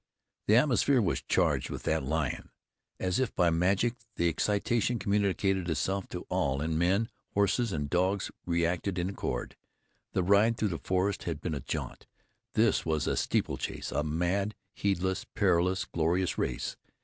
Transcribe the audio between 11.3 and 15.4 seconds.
been a jaunt. This was a steeplechase, a mad, heedless,